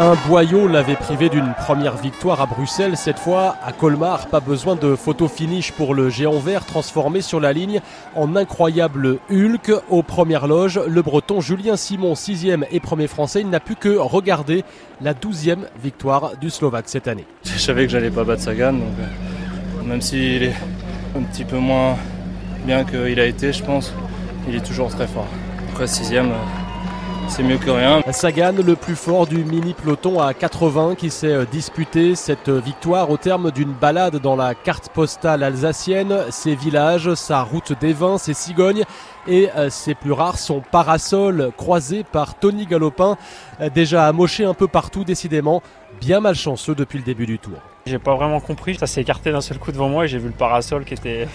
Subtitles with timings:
[0.00, 2.96] Un boyau l'avait privé d'une première victoire à Bruxelles.
[2.96, 7.40] Cette fois, à Colmar, pas besoin de photo finish pour le géant vert transformé sur
[7.40, 7.80] la ligne
[8.14, 9.72] en incroyable Hulk.
[9.90, 14.62] Aux premières loges, le breton Julien Simon, sixième et premier français, n'a pu que regarder
[15.00, 17.26] la douzième victoire du Slovaque cette année.
[17.42, 20.54] Je savais que j'allais pas battre Sagan, donc euh, même s'il est
[21.16, 21.96] un petit peu moins
[22.64, 23.92] bien qu'il a été, je pense,
[24.48, 25.26] il est toujours très fort.
[25.72, 26.30] Après, sixième.
[26.30, 26.67] Euh,
[27.28, 28.02] c'est mieux que rien.
[28.10, 33.10] Sagan, le plus fort du mini peloton à 80 qui s'est euh, disputé cette victoire
[33.10, 38.18] au terme d'une balade dans la carte postale alsacienne, ses villages, sa route des vins,
[38.18, 38.84] ses cigognes
[39.26, 43.16] et euh, ses plus rares, son parasol croisé par Tony Galopin,
[43.60, 45.62] euh, déjà amoché un peu partout décidément,
[46.00, 47.58] bien malchanceux depuis le début du tour.
[47.86, 50.28] J'ai pas vraiment compris, ça s'est écarté d'un seul coup devant moi et j'ai vu
[50.28, 51.28] le parasol qui était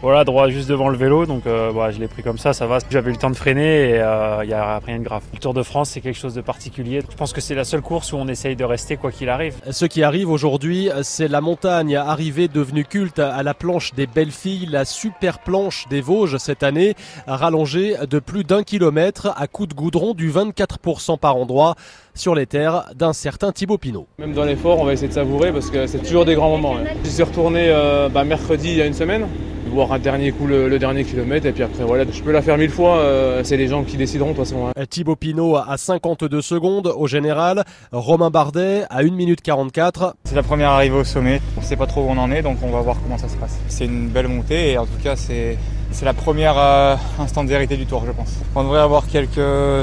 [0.00, 1.26] voilà, droit juste devant le vélo.
[1.26, 2.78] Donc euh, bah, je l'ai pris comme ça, ça va.
[2.90, 5.22] J'avais eu le temps de freiner et il euh, n'y a rien de grave.
[5.32, 7.00] Le Tour de France, c'est quelque chose de particulier.
[7.08, 9.54] Je pense que c'est la seule course où on essaye de rester quoi qu'il arrive.
[9.70, 14.30] Ce qui arrive aujourd'hui, c'est la montagne arrivée devenue culte à la planche des belles
[14.30, 16.94] filles, la super planche des Vosges cette année,
[17.26, 21.74] rallongée de plus d'un kilomètre à coups de goudron du 24% par endroit
[22.14, 24.06] sur les terres d'un certain Thibaut Pinot.
[24.18, 26.76] Même dans l'effort, on va essayer de savourer parce que c'est toujours des grands moments.
[27.04, 29.26] Je suis retourné euh, bah, mercredi il y a une semaine
[29.68, 32.56] voir un dernier coup le, dernier kilomètre et puis après voilà je peux la faire
[32.58, 34.84] mille fois euh, c'est les gens qui décideront de toute façon hein.
[34.88, 37.64] Thibaut Pinot à 52 secondes au général.
[37.92, 41.40] Romain Bardet à 1 minute 44 c'est la première arrivée au sommet.
[41.56, 43.36] On sait pas trop où on en est donc on va voir comment ça se
[43.36, 43.58] passe.
[43.68, 45.56] C'est une belle montée et en tout cas c'est
[45.90, 46.96] c'est la première euh,
[47.44, 48.34] vérité du tour, je pense.
[48.54, 49.38] On devrait avoir quelques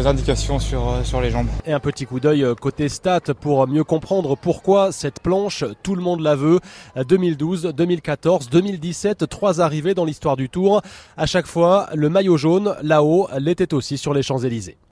[0.05, 1.47] indications sur, euh, sur les jambes.
[1.65, 6.01] Et un petit coup d'œil côté stats pour mieux comprendre pourquoi cette planche, tout le
[6.01, 6.59] monde la veut.
[6.95, 10.81] 2012, 2014, 2017, trois arrivées dans l'histoire du tour.
[11.17, 14.77] À chaque fois, le maillot jaune, là-haut, l'était aussi sur les Champs-Élysées.